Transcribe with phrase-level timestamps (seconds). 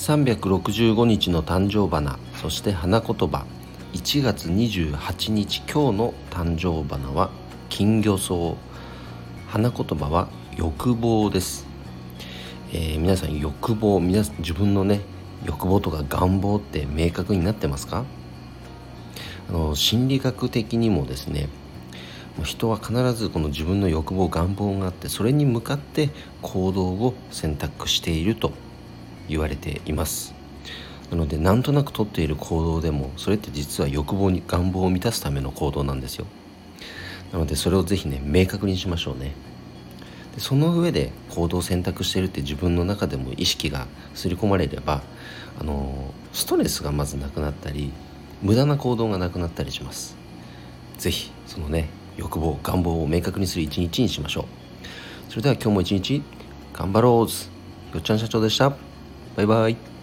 [0.00, 3.44] 365日の誕生花そして花言葉。
[3.92, 7.30] 1月28日今日の誕生花は
[7.68, 8.34] 金魚草。
[9.48, 11.66] 花言葉は欲望です、
[12.72, 15.02] えー、皆さん欲望皆さん自分のね
[15.44, 18.06] 欲望とか願望って明確になってますか？
[19.50, 21.50] あの心理学的にもですね
[22.42, 26.08] 人は必ずこの自分の欲望願望があってそれに向かって
[26.40, 28.54] 行動を選択していると。
[29.30, 30.34] 言われています。
[31.10, 36.26] なのでなんとなくとっている行動でもそれって実は欲望に願望を満たすための行動なんですよ。
[37.32, 39.32] なのでそれをぜひね明確にしましょうね。
[40.34, 45.02] でその上で行動を選択してるって自分の中でも意識が刷り込まれれば
[45.58, 47.92] あのストレスがまずなくなったり
[48.42, 50.16] 無駄な行動がなくなったりします。
[50.98, 54.44] 是非そのね欲望願望を明確にする一日にしましょう。
[55.30, 56.22] それでは今日も一日
[56.72, 58.89] 頑張ろうよっちゃん社長でした。
[59.40, 59.99] バイバイ。